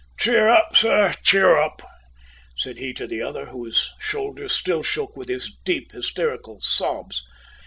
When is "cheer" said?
0.19-0.47, 1.21-1.55